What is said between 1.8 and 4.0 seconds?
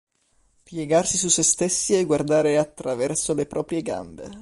e guardare attraverso le proprie